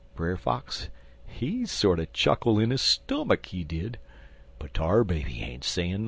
[0.15, 0.89] "Brer Fox,
[1.27, 3.99] he sorter chuckle in his stummick, he did,
[4.57, 5.99] but Tar Baby ain't sayin' nothin'.